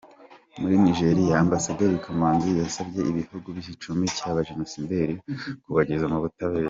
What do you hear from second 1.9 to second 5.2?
Kamanzi yasabye ibihugu bicumbikiye abajenosideri